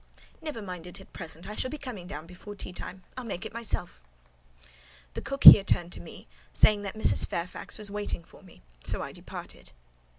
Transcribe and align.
"Never 0.41 0.63
mind 0.63 0.87
it 0.87 0.99
at 0.99 1.13
present: 1.13 1.47
I 1.47 1.53
shall 1.55 1.69
be 1.69 1.77
coming 1.77 2.07
down 2.07 2.25
before 2.25 2.55
teatime: 2.55 3.03
I'll 3.15 3.23
make 3.23 3.45
it 3.45 3.53
myself." 3.53 4.01
The 5.13 5.21
cook 5.21 5.43
here 5.43 5.63
turned 5.63 5.91
to 5.91 5.99
me, 5.99 6.27
saying 6.53 6.81
that 6.81 6.95
Mrs. 6.97 7.23
Fairfax 7.23 7.77
was 7.77 7.91
waiting 7.91 8.23
for 8.23 8.41
me: 8.41 8.63
so 8.83 9.03
I 9.03 9.11
departed. 9.11 9.73